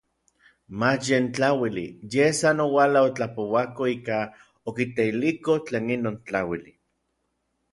[0.79, 4.17] Mach yen tlauili, yej san oualaj otlapouako ika
[4.69, 6.71] okiteiliko tlen inon tlauili.